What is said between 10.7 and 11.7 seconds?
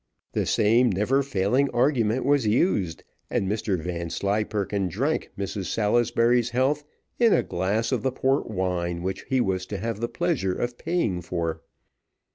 paying for.